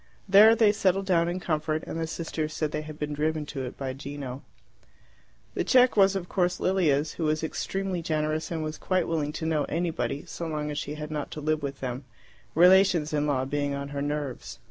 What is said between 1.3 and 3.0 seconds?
comfort, and the sisters said they had